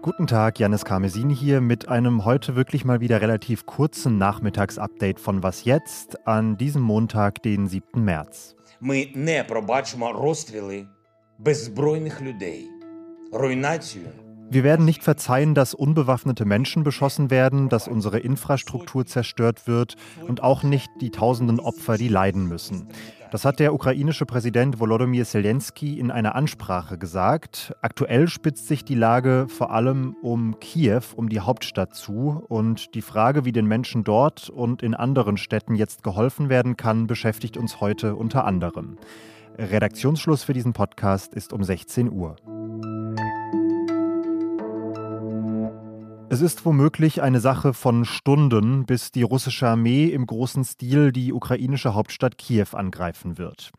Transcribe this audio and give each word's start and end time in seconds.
Guten 0.00 0.28
Tag, 0.28 0.58
Janis 0.58 0.84
Karmesin 0.84 1.28
hier 1.28 1.60
mit 1.60 1.88
einem 1.88 2.24
heute 2.24 2.56
wirklich 2.56 2.84
mal 2.84 3.00
wieder 3.00 3.20
relativ 3.20 3.66
kurzen 3.66 4.16
Nachmittagsupdate 4.16 5.18
von 5.18 5.42
Was 5.42 5.64
jetzt 5.64 6.26
an 6.26 6.56
diesem 6.56 6.82
Montag, 6.82 7.42
den 7.42 7.68
7. 7.68 8.04
März. 8.04 8.54
Ми 8.80 9.08
не 9.14 9.44
пробачимо 9.44 10.12
розстріли 10.12 10.86
беззбройних 11.38 12.22
людей, 12.22 12.68
руйнацію 13.32 14.06
Wir 14.50 14.64
werden 14.64 14.86
nicht 14.86 15.04
verzeihen, 15.04 15.54
dass 15.54 15.74
unbewaffnete 15.74 16.46
Menschen 16.46 16.82
beschossen 16.82 17.28
werden, 17.30 17.68
dass 17.68 17.86
unsere 17.86 18.18
Infrastruktur 18.18 19.04
zerstört 19.04 19.66
wird 19.66 19.96
und 20.26 20.42
auch 20.42 20.62
nicht 20.62 20.88
die 21.02 21.10
tausenden 21.10 21.60
Opfer, 21.60 21.98
die 21.98 22.08
leiden 22.08 22.46
müssen. 22.48 22.88
Das 23.30 23.44
hat 23.44 23.58
der 23.58 23.74
ukrainische 23.74 24.24
Präsident 24.24 24.80
Volodymyr 24.80 25.26
Zelensky 25.26 25.98
in 25.98 26.10
einer 26.10 26.34
Ansprache 26.34 26.96
gesagt. 26.96 27.74
Aktuell 27.82 28.26
spitzt 28.26 28.68
sich 28.68 28.86
die 28.86 28.94
Lage 28.94 29.46
vor 29.50 29.70
allem 29.70 30.16
um 30.22 30.58
Kiew, 30.60 31.02
um 31.14 31.28
die 31.28 31.40
Hauptstadt 31.40 31.94
zu. 31.94 32.42
Und 32.48 32.94
die 32.94 33.02
Frage, 33.02 33.44
wie 33.44 33.52
den 33.52 33.66
Menschen 33.66 34.02
dort 34.02 34.48
und 34.48 34.82
in 34.82 34.94
anderen 34.94 35.36
Städten 35.36 35.74
jetzt 35.74 36.02
geholfen 36.02 36.48
werden 36.48 36.78
kann, 36.78 37.06
beschäftigt 37.06 37.58
uns 37.58 37.82
heute 37.82 38.16
unter 38.16 38.46
anderem. 38.46 38.96
Redaktionsschluss 39.58 40.44
für 40.44 40.54
diesen 40.54 40.72
Podcast 40.72 41.34
ist 41.34 41.52
um 41.52 41.62
16 41.62 42.10
Uhr. 42.10 42.36
Es 46.30 46.42
ist 46.42 46.66
womöglich 46.66 47.22
eine 47.22 47.40
Sache 47.40 47.72
von 47.72 48.04
Stunden, 48.04 48.84
bis 48.84 49.10
die 49.12 49.22
russische 49.22 49.66
Armee 49.66 50.06
im 50.08 50.26
großen 50.26 50.62
Stil 50.62 51.10
die 51.10 51.32
ukrainische 51.32 51.94
Hauptstadt 51.94 52.36
Kiew 52.36 52.66
angreifen 52.72 53.38
wird. 53.38 53.72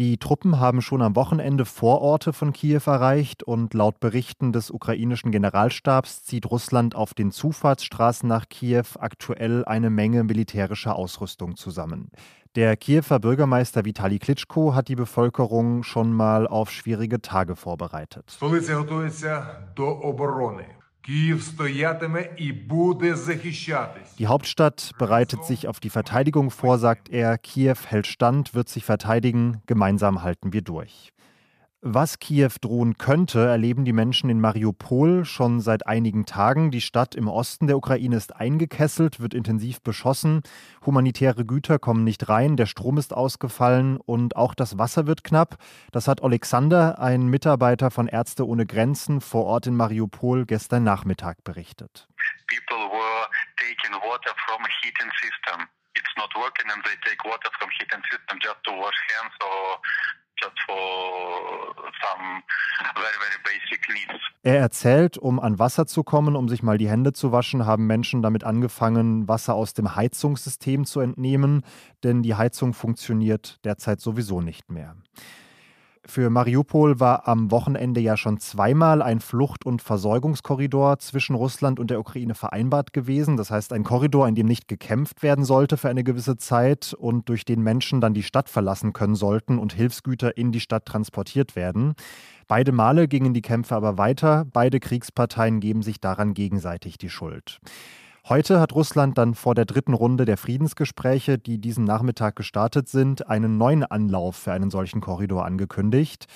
Die 0.00 0.16
Truppen 0.16 0.58
haben 0.58 0.82
schon 0.82 1.00
am 1.00 1.14
Wochenende 1.14 1.64
Vororte 1.64 2.32
von 2.32 2.52
Kiew 2.52 2.80
erreicht 2.86 3.44
und 3.44 3.72
laut 3.72 4.00
Berichten 4.00 4.52
des 4.52 4.72
ukrainischen 4.72 5.30
Generalstabs 5.30 6.24
zieht 6.24 6.50
Russland 6.50 6.96
auf 6.96 7.14
den 7.14 7.30
Zufahrtsstraßen 7.30 8.28
nach 8.28 8.48
Kiew 8.48 8.86
aktuell 8.98 9.64
eine 9.64 9.90
Menge 9.90 10.24
militärischer 10.24 10.96
Ausrüstung 10.96 11.56
zusammen. 11.56 12.10
Der 12.56 12.76
Kiewer 12.76 13.20
Bürgermeister 13.20 13.84
Vitali 13.84 14.18
Klitschko 14.18 14.74
hat 14.74 14.88
die 14.88 14.96
Bevölkerung 14.96 15.84
schon 15.84 16.12
mal 16.12 16.48
auf 16.48 16.70
schwierige 16.72 17.22
Tage 17.22 17.54
vorbereitet. 17.54 18.36
Die 24.18 24.26
Hauptstadt 24.28 24.92
bereitet 24.98 25.44
sich 25.44 25.66
auf 25.66 25.80
die 25.80 25.90
Verteidigung 25.90 26.50
vor, 26.52 26.78
sagt 26.78 27.08
er. 27.08 27.38
Kiew 27.38 27.76
hält 27.88 28.06
stand, 28.06 28.54
wird 28.54 28.68
sich 28.68 28.84
verteidigen. 28.84 29.62
Gemeinsam 29.66 30.22
halten 30.22 30.52
wir 30.52 30.62
durch. 30.62 31.12
Was 31.84 32.20
Kiew 32.20 32.52
drohen 32.60 32.96
könnte, 32.96 33.44
erleben 33.44 33.84
die 33.84 33.92
Menschen 33.92 34.30
in 34.30 34.40
Mariupol 34.40 35.24
schon 35.24 35.60
seit 35.60 35.84
einigen 35.84 36.26
Tagen. 36.26 36.70
Die 36.70 36.80
Stadt 36.80 37.16
im 37.16 37.26
Osten 37.26 37.66
der 37.66 37.76
Ukraine 37.76 38.14
ist 38.14 38.36
eingekesselt, 38.36 39.18
wird 39.18 39.34
intensiv 39.34 39.82
beschossen. 39.82 40.44
Humanitäre 40.86 41.44
Güter 41.44 41.80
kommen 41.80 42.04
nicht 42.04 42.28
rein, 42.28 42.56
der 42.56 42.66
Strom 42.66 42.98
ist 42.98 43.12
ausgefallen 43.12 43.96
und 43.96 44.36
auch 44.36 44.54
das 44.54 44.78
Wasser 44.78 45.08
wird 45.08 45.24
knapp. 45.24 45.56
Das 45.90 46.06
hat 46.06 46.22
Alexander, 46.22 47.00
ein 47.00 47.26
Mitarbeiter 47.26 47.90
von 47.90 48.06
Ärzte 48.06 48.46
ohne 48.46 48.64
Grenzen 48.64 49.20
vor 49.20 49.46
Ort 49.46 49.66
in 49.66 49.74
Mariupol, 49.74 50.46
gestern 50.46 50.84
Nachmittag 50.84 51.42
berichtet. 51.42 52.06
People 52.46 52.92
were 52.92 53.26
taking 53.58 53.92
water 54.08 54.32
from 54.46 54.62
a 54.62 54.70
heating 54.84 55.10
system. 55.20 55.66
It's 55.98 56.14
not 56.16 56.30
working 56.36 56.70
and 56.70 56.84
they 56.84 56.94
take 57.02 57.18
water 57.28 57.50
from 57.58 57.68
heating 57.70 58.02
system 58.08 58.38
just 58.40 58.62
to 58.62 58.70
wash 58.70 58.94
hands 59.18 59.34
or 59.42 59.82
er 64.42 64.58
erzählt, 64.58 65.18
um 65.18 65.38
an 65.38 65.58
Wasser 65.58 65.86
zu 65.86 66.02
kommen, 66.02 66.34
um 66.34 66.48
sich 66.48 66.62
mal 66.62 66.76
die 66.76 66.88
Hände 66.88 67.12
zu 67.12 67.30
waschen, 67.30 67.64
haben 67.64 67.86
Menschen 67.86 68.22
damit 68.22 68.44
angefangen, 68.44 69.28
Wasser 69.28 69.54
aus 69.54 69.72
dem 69.72 69.94
Heizungssystem 69.94 70.84
zu 70.84 71.00
entnehmen, 71.00 71.62
denn 72.02 72.22
die 72.22 72.34
Heizung 72.34 72.74
funktioniert 72.74 73.60
derzeit 73.64 74.00
sowieso 74.00 74.40
nicht 74.40 74.70
mehr. 74.70 74.96
Für 76.04 76.30
Mariupol 76.30 76.98
war 76.98 77.28
am 77.28 77.52
Wochenende 77.52 78.00
ja 78.00 78.16
schon 78.16 78.38
zweimal 78.38 79.02
ein 79.02 79.20
Flucht- 79.20 79.64
und 79.64 79.82
Versorgungskorridor 79.82 80.98
zwischen 80.98 81.36
Russland 81.36 81.78
und 81.78 81.90
der 81.90 82.00
Ukraine 82.00 82.34
vereinbart 82.34 82.92
gewesen. 82.92 83.36
Das 83.36 83.52
heißt, 83.52 83.72
ein 83.72 83.84
Korridor, 83.84 84.26
in 84.26 84.34
dem 84.34 84.46
nicht 84.46 84.66
gekämpft 84.66 85.22
werden 85.22 85.44
sollte 85.44 85.76
für 85.76 85.88
eine 85.88 86.02
gewisse 86.02 86.36
Zeit 86.36 86.92
und 86.92 87.28
durch 87.28 87.44
den 87.44 87.62
Menschen 87.62 88.00
dann 88.00 88.14
die 88.14 88.24
Stadt 88.24 88.48
verlassen 88.48 88.92
können 88.92 89.14
sollten 89.14 89.58
und 89.58 89.74
Hilfsgüter 89.74 90.36
in 90.36 90.50
die 90.50 90.60
Stadt 90.60 90.86
transportiert 90.86 91.54
werden. 91.54 91.94
Beide 92.48 92.72
Male 92.72 93.06
gingen 93.06 93.32
die 93.32 93.40
Kämpfe 93.40 93.76
aber 93.76 93.96
weiter. 93.96 94.44
Beide 94.52 94.80
Kriegsparteien 94.80 95.60
geben 95.60 95.82
sich 95.82 96.00
daran 96.00 96.34
gegenseitig 96.34 96.98
die 96.98 97.10
Schuld. 97.10 97.60
Heute 98.28 98.60
hat 98.60 98.72
Russland 98.72 99.18
dann 99.18 99.34
vor 99.34 99.56
der 99.56 99.64
dritten 99.64 99.94
Runde 99.94 100.24
der 100.24 100.36
Friedensgespräche, 100.36 101.38
die 101.38 101.58
diesen 101.58 101.82
Nachmittag 101.82 102.36
gestartet 102.36 102.88
sind, 102.88 103.28
einen 103.28 103.58
neuen 103.58 103.82
Anlauf 103.82 104.36
für 104.36 104.52
einen 104.52 104.70
solchen 104.70 105.00
Korridor 105.00 105.44
angekündigt. 105.44 106.26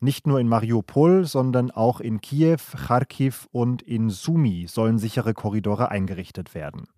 Nicht 0.00 0.26
nur 0.26 0.40
in 0.40 0.48
Mariupol, 0.48 1.24
sondern 1.24 1.70
auch 1.70 2.00
in 2.00 2.20
Kiew, 2.20 2.58
Kharkiv 2.88 3.46
und 3.52 3.80
in 3.82 4.10
Sumy 4.10 4.66
sollen 4.68 4.98
sichere 4.98 5.34
Korridore 5.34 5.88
eingerichtet 5.88 6.52
werden. 6.56 6.88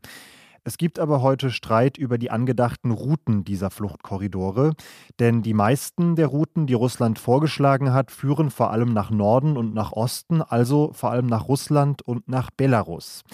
Es 0.64 0.78
gibt 0.78 0.98
aber 0.98 1.20
heute 1.20 1.50
Streit 1.50 1.98
über 1.98 2.16
die 2.16 2.30
angedachten 2.30 2.90
Routen 2.90 3.44
dieser 3.44 3.70
Fluchtkorridore, 3.70 4.72
denn 5.18 5.42
die 5.42 5.54
meisten 5.54 6.16
der 6.16 6.26
Routen, 6.26 6.66
die 6.66 6.74
Russland 6.74 7.18
vorgeschlagen 7.18 7.92
hat, 7.92 8.10
führen 8.10 8.50
vor 8.50 8.70
allem 8.70 8.94
nach 8.94 9.10
Norden 9.10 9.58
und 9.58 9.74
nach 9.74 9.92
Osten, 9.92 10.40
also 10.40 10.90
vor 10.94 11.10
allem 11.10 11.26
nach 11.26 11.48
Russland 11.48 12.00
und 12.00 12.28
nach 12.28 12.50
Belarus. 12.50 13.24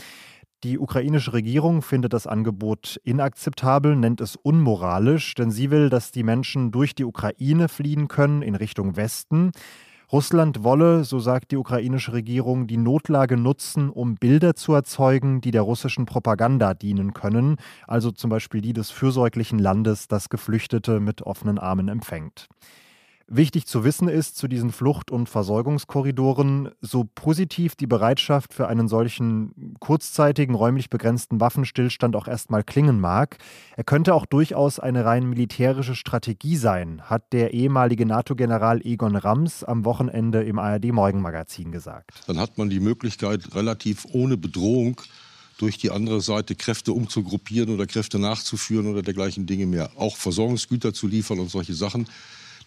Die 0.65 0.79
ukrainische 0.79 1.35
Regierung 1.35 1.83
findet 1.83 2.15
das 2.15 2.27
Angebot 2.27 2.99
inakzeptabel, 3.05 3.97
nennt 3.97 4.23
es 4.23 4.35
unmoralisch, 4.35 5.35
denn 5.35 5.51
sie 5.51 5.71
will, 5.71 5.91
dass 5.91 6.11
die 6.11 6.23
Menschen 6.23 6.73
durch 6.73 6.95
die 6.95 7.05
Ukraine 7.05 7.69
fliehen 7.69 8.09
können 8.09 8.41
in 8.41 8.55
Richtung 8.55 8.97
Westen. 8.97 9.53
Russland 10.11 10.65
wolle, 10.65 11.05
so 11.05 11.19
sagt 11.19 11.51
die 11.51 11.59
ukrainische 11.59 12.15
Regierung, 12.15 12.67
die 12.67 12.79
Notlage 12.79 13.37
nutzen, 13.37 13.91
um 13.91 14.15
Bilder 14.15 14.57
zu 14.57 14.73
erzeugen, 14.73 15.43
die 15.43 15.51
der 15.51 15.61
russischen 15.61 16.07
Propaganda 16.07 16.73
dienen 16.73 17.13
können, 17.13 17.57
also 17.87 18.11
zum 18.11 18.31
Beispiel 18.31 18.63
die 18.63 18.73
des 18.73 18.91
fürsorglichen 18.91 19.59
Landes, 19.59 20.09
das 20.09 20.31
Geflüchtete 20.31 20.99
mit 20.99 21.21
offenen 21.21 21.59
Armen 21.59 21.89
empfängt. 21.89 22.49
Wichtig 23.27 23.67
zu 23.67 23.85
wissen 23.85 24.09
ist 24.09 24.37
zu 24.37 24.49
diesen 24.49 24.71
Flucht- 24.71 25.11
und 25.11 25.31
Versorgungskorridoren, 25.31 26.71
so 26.83 27.09
positiv 27.15 27.75
die 27.75 27.87
Bereitschaft 27.87 28.53
für 28.53 28.69
einen 28.69 28.87
solchen 28.87 29.77
kurzzeitigen, 29.81 30.55
räumlich 30.55 30.91
begrenzten 30.91 31.41
Waffenstillstand 31.41 32.17
auch 32.17 32.29
erstmal 32.29 32.63
klingen 32.63 33.01
mag, 33.01 33.39
er 33.77 33.85
könnte 33.85 34.15
auch 34.15 34.27
durchaus 34.27 34.79
eine 34.79 35.07
rein 35.07 35.27
militärische 35.27 35.95
Strategie 35.95 36.57
sein, 36.57 37.01
hat 37.03 37.33
der 37.33 37.55
ehemalige 37.55 38.05
NATO-General 38.05 38.85
Egon 38.85 39.17
Rams 39.17 39.65
am 39.65 39.87
Wochenende 39.87 40.43
im 40.43 40.59
ARD-Morgenmagazin 40.59 41.73
gesagt. 41.73 42.11
Dann 42.27 42.39
hat 42.39 42.59
man 42.59 42.69
die 42.69 42.81
Möglichkeit, 42.81 43.55
relativ 43.55 44.07
ohne 44.13 44.37
Bedrohung 44.37 45.01
durch 45.57 45.79
die 45.79 45.91
andere 45.91 46.21
Seite 46.21 46.57
Kräfte 46.57 46.93
umzugruppieren 46.93 47.71
oder 47.73 47.87
Kräfte 47.87 48.19
nachzuführen 48.19 48.87
oder 48.87 49.03
dergleichen 49.03 49.47
Dinge 49.47 49.67
mehr. 49.67 49.91
Auch 49.97 50.17
Versorgungsgüter 50.17 50.93
zu 50.93 51.07
liefern 51.07 51.39
und 51.39 51.51
solche 51.51 51.75
Sachen. 51.75 52.07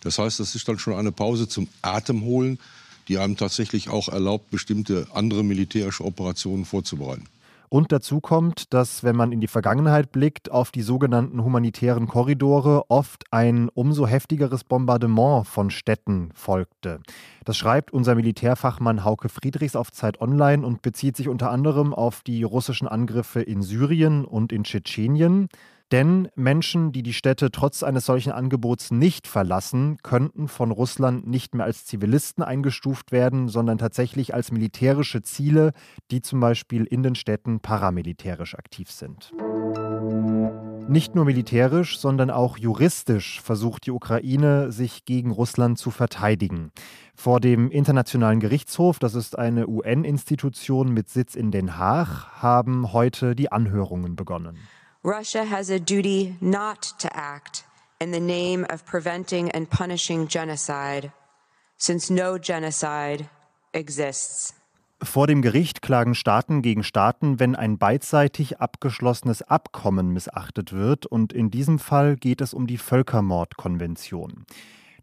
Das 0.01 0.19
heißt, 0.19 0.39
das 0.39 0.55
ist 0.55 0.67
dann 0.67 0.79
schon 0.79 0.93
eine 0.93 1.11
Pause 1.11 1.47
zum 1.47 1.67
Atemholen, 1.81 2.59
die 3.07 3.17
einem 3.17 3.37
tatsächlich 3.37 3.89
auch 3.89 4.09
erlaubt, 4.09 4.51
bestimmte 4.51 5.07
andere 5.13 5.43
militärische 5.43 6.03
Operationen 6.03 6.65
vorzubereiten. 6.65 7.25
Und 7.69 7.91
dazu 7.91 8.21
kommt, 8.21 8.73
dass, 8.73 9.03
wenn 9.03 9.17
man 9.17 9.33
in 9.33 9.41
die 9.41 9.47
Vergangenheit 9.47 10.13
blickt, 10.13 10.49
auf 10.49 10.71
die 10.71 10.81
sogenannten 10.81 11.43
humanitären 11.43 12.07
Korridore 12.07 12.89
oft 12.89 13.25
ein 13.31 13.67
umso 13.73 14.07
heftigeres 14.07 14.63
Bombardement 14.63 15.45
von 15.45 15.69
Städten 15.69 16.29
folgte. 16.33 17.01
Das 17.43 17.57
schreibt 17.57 17.91
unser 17.91 18.15
Militärfachmann 18.15 19.03
Hauke 19.03 19.27
Friedrichs 19.27 19.75
auf 19.75 19.91
Zeit 19.91 20.21
Online 20.21 20.65
und 20.65 20.81
bezieht 20.81 21.17
sich 21.17 21.27
unter 21.27 21.51
anderem 21.51 21.93
auf 21.93 22.21
die 22.21 22.43
russischen 22.43 22.88
Angriffe 22.88 23.41
in 23.41 23.61
Syrien 23.61 24.23
und 24.23 24.53
in 24.53 24.63
Tschetschenien. 24.63 25.50
Denn 25.92 26.28
Menschen, 26.36 26.92
die 26.92 27.01
die 27.01 27.13
Städte 27.13 27.50
trotz 27.50 27.81
eines 27.81 28.06
solchen 28.06 28.34
Angebots 28.34 28.92
nicht 28.92 29.25
verlassen, 29.25 29.98
könnten 30.04 30.50
von 30.50 30.72
Russland 30.72 31.28
nicht 31.28 31.56
mehr 31.56 31.66
als 31.66 31.86
Zivilisten 31.86 32.44
eingestuft 32.44 33.13
werden, 33.13 33.48
sondern 33.48 33.78
tatsächlich 33.78 34.34
als 34.34 34.51
militärische 34.51 35.22
Ziele, 35.22 35.72
die 36.12 36.22
zum 36.22 36.42
Beispiel 36.42 36.84
in 36.84 37.04
den 37.04 37.16
Städten 37.16 37.62
paramilitärisch 37.62 38.56
aktiv 38.56 38.92
sind. 38.92 39.31
Nicht 40.89 41.16
nur 41.16 41.25
militärisch, 41.25 42.00
sondern 42.00 42.31
auch 42.31 42.57
juristisch 42.57 43.42
versucht 43.42 43.86
die 43.86 43.92
Ukraine, 43.92 44.72
sich 44.72 45.06
gegen 45.06 45.31
Russland 45.31 45.78
zu 45.78 45.92
verteidigen. 45.92 46.72
Vor 47.16 47.39
dem 47.39 47.72
Internationalen 47.72 48.39
Gerichtshof, 48.39 49.00
das 49.00 49.16
ist 49.16 49.38
eine 49.38 49.68
UN-Institution 49.68 50.94
mit 50.94 51.10
Sitz 51.10 51.36
in 51.36 51.51
Den 51.51 51.78
Haag, 51.78 52.42
haben 52.42 52.94
heute 52.94 53.36
die 53.36 53.51
Anhörungen 53.51 54.16
begonnen. 54.16 54.57
Russia 55.07 55.45
has 55.50 55.69
a 55.69 55.80
duty 55.80 56.36
not 56.42 56.94
to 57.00 57.07
act 57.15 57.63
in 58.01 58.12
the 58.12 58.19
name 58.19 58.65
of 58.69 58.86
preventing 58.86 59.50
and 59.51 59.69
punishing 59.69 60.27
genocide, 60.27 61.13
since 61.77 62.13
no 62.13 62.38
genocide 62.38 63.30
exists. 63.71 64.54
Vor 65.01 65.27
dem 65.27 65.42
Gericht 65.42 65.81
klagen 65.81 66.13
Staaten 66.13 66.62
gegen 66.62 66.83
Staaten, 66.83 67.39
wenn 67.39 67.56
ein 67.56 67.77
beidseitig 67.77 68.59
abgeschlossenes 68.59 69.44
Abkommen 69.44 70.12
missachtet 70.12 70.74
wird, 70.74 71.06
und 71.06 71.31
in 71.31 71.51
diesem 71.51 71.80
Fall 71.80 72.18
geht 72.18 72.42
es 72.42 72.53
um 72.53 72.68
die 72.68 72.77
Völkermordkonvention. 72.77 74.45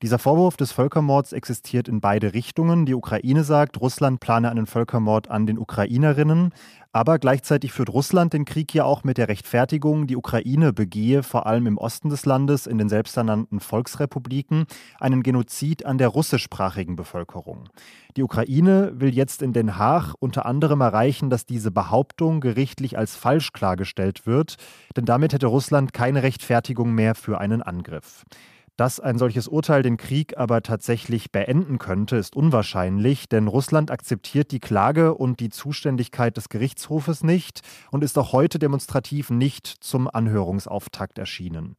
Dieser 0.04 0.18
Vorwurf 0.18 0.58
des 0.58 0.70
Völkermords 0.70 1.32
existiert 1.32 1.88
in 1.88 2.02
beide 2.02 2.34
Richtungen. 2.34 2.84
Die 2.84 2.92
Ukraine 2.92 3.42
sagt, 3.42 3.80
Russland 3.80 4.20
plane 4.20 4.50
einen 4.50 4.66
Völkermord 4.66 5.30
an 5.30 5.46
den 5.46 5.58
Ukrainerinnen, 5.58 6.52
aber 6.92 7.18
gleichzeitig 7.18 7.72
führt 7.72 7.88
Russland 7.88 8.34
den 8.34 8.44
Krieg 8.44 8.74
ja 8.74 8.84
auch 8.84 9.02
mit 9.02 9.16
der 9.16 9.28
Rechtfertigung, 9.28 10.06
die 10.06 10.16
Ukraine 10.16 10.74
begehe 10.74 11.22
vor 11.22 11.46
allem 11.46 11.66
im 11.66 11.78
Osten 11.78 12.10
des 12.10 12.26
Landes, 12.26 12.66
in 12.66 12.76
den 12.76 12.90
selbsternannten 12.90 13.60
Volksrepubliken, 13.60 14.66
einen 15.00 15.22
Genozid 15.22 15.86
an 15.86 15.96
der 15.96 16.08
russischsprachigen 16.08 16.96
Bevölkerung. 16.96 17.70
Die 18.18 18.22
Ukraine 18.22 18.92
will 18.96 19.14
jetzt 19.14 19.40
in 19.40 19.54
Den 19.54 19.78
Haag 19.78 20.12
unter 20.18 20.44
anderem 20.44 20.82
erreichen, 20.82 21.30
dass 21.30 21.46
diese 21.46 21.70
Behauptung 21.70 22.42
gerichtlich 22.42 22.98
als 22.98 23.16
falsch 23.16 23.54
klargestellt 23.54 24.26
wird, 24.26 24.56
denn 24.98 25.06
damit 25.06 25.32
hätte 25.32 25.46
Russland 25.46 25.94
keine 25.94 26.22
Rechtfertigung 26.22 26.92
mehr 26.92 27.14
für 27.14 27.40
einen 27.40 27.62
Angriff. 27.62 28.26
Dass 28.76 28.98
ein 28.98 29.18
solches 29.18 29.46
Urteil 29.46 29.82
den 29.82 29.96
Krieg 29.96 30.36
aber 30.36 30.60
tatsächlich 30.60 31.30
beenden 31.30 31.78
könnte, 31.78 32.16
ist 32.16 32.34
unwahrscheinlich, 32.34 33.28
denn 33.28 33.46
Russland 33.46 33.92
akzeptiert 33.92 34.50
die 34.50 34.58
Klage 34.58 35.14
und 35.14 35.38
die 35.38 35.50
Zuständigkeit 35.50 36.36
des 36.36 36.48
Gerichtshofes 36.48 37.22
nicht 37.22 37.60
und 37.92 38.02
ist 38.02 38.18
auch 38.18 38.32
heute 38.32 38.58
demonstrativ 38.58 39.30
nicht 39.30 39.68
zum 39.68 40.10
Anhörungsauftakt 40.12 41.18
erschienen. 41.18 41.76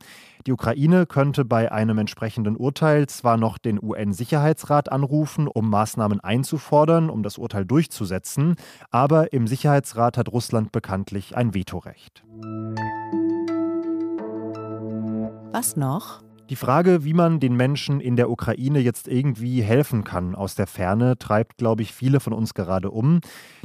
Die 0.48 0.54
Ukraine 0.54 1.06
könnte 1.06 1.44
bei 1.44 1.70
einem 1.70 1.98
entsprechenden 1.98 2.56
Urteil 2.56 3.08
zwar 3.08 3.36
noch 3.36 3.58
den 3.58 3.78
UN-Sicherheitsrat 3.84 4.90
anrufen, 4.90 5.50
um 5.50 5.70
Maßnahmen 5.70 6.22
einzufordern, 6.22 7.10
um 7.10 7.24
das 7.24 7.38
Urteil 7.38 7.66
durchzusetzen, 7.66 8.56
aber 8.90 9.34
im 9.34 9.48
Sicherheitsrat 9.48 10.18
hat 10.18 10.32
Russland 10.32 10.72
bekanntlich 10.72 11.36
ein 11.36 11.54
Vetorecht. 11.54 12.24
Was 15.52 15.76
noch? 15.76 16.25
Die 16.52 16.56
Frage, 16.56 17.04
wie 17.04 17.16
man 17.16 17.40
den 17.40 17.56
Menschen 17.56 18.00
in 18.00 18.16
der 18.16 18.30
Ukraine 18.30 18.78
jetzt 18.78 19.08
irgendwie 19.08 19.64
helfen 19.64 20.04
kann 20.04 20.36
aus 20.36 20.54
der 20.54 20.68
Ferne, 20.68 21.18
treibt, 21.18 21.58
glaube 21.58 21.82
ich, 21.82 21.92
viele 21.92 22.20
von 22.20 22.34
uns 22.34 22.54
gerade 22.54 22.92
um. 22.92 23.22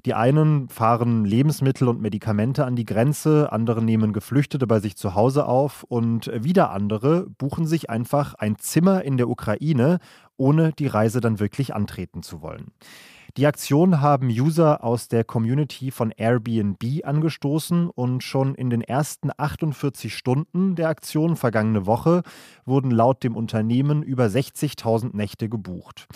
Die 0.06 0.15
einen 0.15 0.67
fahren 0.71 1.27
Lebensmittel 1.27 1.88
und 1.88 2.00
Medikamente 2.00 2.65
an 2.65 2.77
die 2.77 2.87
Grenze, 2.87 3.53
andere 3.53 3.85
nehmen 3.85 4.15
Geflüchtete 4.15 4.67
bei 4.67 4.81
sich 4.81 4.97
zu 4.97 5.15
Hause 5.15 5.44
auf 5.44 5.85
und 5.85 6.31
wieder 6.35 6.71
andere 6.71 7.27
buchen 7.37 7.67
sich 7.67 7.91
einfach 7.91 8.32
ein 8.32 8.56
Zimmer 8.56 9.05
in 9.05 9.19
der 9.19 9.29
Ukraine, 9.29 9.99
ohne 10.38 10.73
die 10.73 10.87
Reise 10.87 11.21
dann 11.21 11.38
wirklich 11.38 11.75
antreten 11.75 12.23
zu 12.23 12.41
wollen. 12.41 12.73
Die 13.37 13.47
Aktion 13.47 14.00
haben 14.00 14.29
User 14.29 14.82
aus 14.82 15.06
der 15.06 15.23
Community 15.23 15.93
von 15.93 16.11
Airbnb 16.11 16.82
angestoßen 17.05 17.88
und 17.88 18.25
schon 18.25 18.56
in 18.56 18.71
den 18.71 18.82
ersten 18.82 19.31
48 19.37 20.12
Stunden 20.17 20.75
der 20.75 20.88
Aktion 20.88 21.37
vergangene 21.37 21.87
Woche 21.87 22.23
wurden 22.65 22.91
laut 22.91 23.23
dem 23.23 23.37
Unternehmen 23.37 24.03
über 24.03 24.25
60.000 24.25 25.17
Nächte 25.17 25.49
gebucht. 25.49 26.09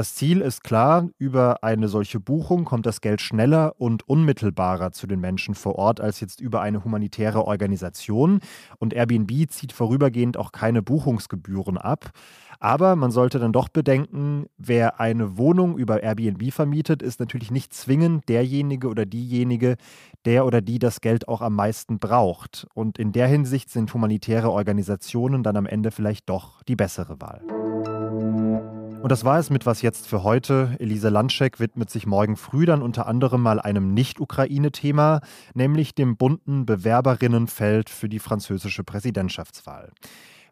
Das 0.00 0.14
Ziel 0.14 0.40
ist 0.40 0.64
klar, 0.64 1.10
über 1.18 1.62
eine 1.62 1.86
solche 1.86 2.20
Buchung 2.20 2.64
kommt 2.64 2.86
das 2.86 3.02
Geld 3.02 3.20
schneller 3.20 3.74
und 3.76 4.08
unmittelbarer 4.08 4.92
zu 4.92 5.06
den 5.06 5.20
Menschen 5.20 5.54
vor 5.54 5.74
Ort 5.74 6.00
als 6.00 6.20
jetzt 6.20 6.40
über 6.40 6.62
eine 6.62 6.84
humanitäre 6.84 7.44
Organisation. 7.44 8.40
Und 8.78 8.94
Airbnb 8.94 9.30
zieht 9.50 9.74
vorübergehend 9.74 10.38
auch 10.38 10.52
keine 10.52 10.80
Buchungsgebühren 10.80 11.76
ab. 11.76 12.12
Aber 12.60 12.96
man 12.96 13.10
sollte 13.10 13.38
dann 13.38 13.52
doch 13.52 13.68
bedenken, 13.68 14.46
wer 14.56 15.00
eine 15.00 15.36
Wohnung 15.36 15.76
über 15.76 16.02
Airbnb 16.02 16.50
vermietet, 16.50 17.02
ist 17.02 17.20
natürlich 17.20 17.50
nicht 17.50 17.74
zwingend 17.74 18.26
derjenige 18.30 18.88
oder 18.88 19.04
diejenige, 19.04 19.76
der 20.24 20.46
oder 20.46 20.62
die 20.62 20.78
das 20.78 21.02
Geld 21.02 21.28
auch 21.28 21.42
am 21.42 21.54
meisten 21.54 21.98
braucht. 21.98 22.66
Und 22.72 22.98
in 22.98 23.12
der 23.12 23.26
Hinsicht 23.26 23.68
sind 23.68 23.92
humanitäre 23.92 24.50
Organisationen 24.50 25.42
dann 25.42 25.58
am 25.58 25.66
Ende 25.66 25.90
vielleicht 25.90 26.30
doch 26.30 26.62
die 26.62 26.76
bessere 26.76 27.20
Wahl. 27.20 28.79
Und 29.02 29.10
das 29.10 29.24
war 29.24 29.38
es 29.38 29.48
mit 29.48 29.64
Was 29.64 29.80
jetzt 29.80 30.06
für 30.06 30.24
heute. 30.24 30.76
Elise 30.78 31.08
Landschek 31.08 31.58
widmet 31.58 31.88
sich 31.88 32.06
morgen 32.06 32.36
früh 32.36 32.66
dann 32.66 32.82
unter 32.82 33.06
anderem 33.06 33.40
mal 33.40 33.58
einem 33.58 33.94
Nicht-Ukraine-Thema, 33.94 35.20
nämlich 35.54 35.94
dem 35.94 36.18
bunten 36.18 36.66
Bewerberinnenfeld 36.66 37.88
für 37.88 38.10
die 38.10 38.18
französische 38.18 38.84
Präsidentschaftswahl. 38.84 39.90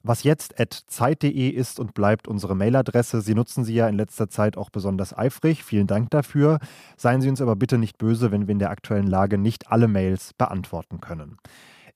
Was 0.02 0.22
jetzt 0.22 0.54
zeit.de 0.86 1.48
ist 1.50 1.78
und 1.78 1.92
bleibt 1.92 2.26
unsere 2.26 2.56
Mailadresse. 2.56 3.20
Sie 3.20 3.34
nutzen 3.34 3.64
sie 3.64 3.74
ja 3.74 3.86
in 3.86 3.96
letzter 3.96 4.30
Zeit 4.30 4.56
auch 4.56 4.70
besonders 4.70 5.16
eifrig. 5.16 5.62
Vielen 5.62 5.86
Dank 5.86 6.08
dafür. 6.10 6.58
Seien 6.96 7.20
Sie 7.20 7.28
uns 7.28 7.42
aber 7.42 7.56
bitte 7.56 7.76
nicht 7.76 7.98
böse, 7.98 8.30
wenn 8.30 8.46
wir 8.46 8.52
in 8.52 8.58
der 8.60 8.70
aktuellen 8.70 9.06
Lage 9.06 9.36
nicht 9.36 9.70
alle 9.70 9.88
Mails 9.88 10.32
beantworten 10.32 11.00
können. 11.02 11.36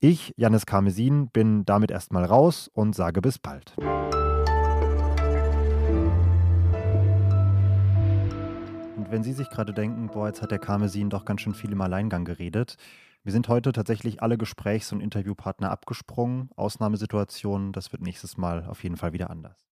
Ich, 0.01 0.35
Janis 0.37 0.67
Karmesin, 0.67 1.29
bin 1.29 1.65
damit 1.65 1.91
erstmal 1.91 2.25
raus 2.25 2.69
und 2.75 2.95
sage 2.95 3.23
bis 3.23 3.39
bald. 3.39 3.75
Wenn 9.13 9.23
Sie 9.23 9.35
sich 9.35 9.51
gerade 9.51 9.75
denken, 9.75 10.09
boah, 10.09 10.29
jetzt 10.29 10.41
hat 10.41 10.51
der 10.51 10.59
Karmesin 10.59 11.11
doch 11.11 11.27
ganz 11.27 11.43
schön 11.43 11.55
viel 11.55 11.71
im 11.71 11.81
Alleingang 11.83 12.25
geredet, 12.25 12.77
wir 13.25 13.31
sind 13.31 13.47
heute 13.47 13.71
tatsächlich 13.73 14.23
alle 14.23 14.39
Gesprächs- 14.39 14.91
und 14.91 15.01
Interviewpartner 15.01 15.71
abgesprungen. 15.71 16.51
Ausnahmesituationen, 16.57 17.73
das 17.73 17.93
wird 17.93 18.03
nächstes 18.03 18.37
Mal 18.37 18.65
auf 18.65 18.83
jeden 18.83 18.97
Fall 18.97 19.13
wieder 19.13 19.31
anders. 19.31 19.55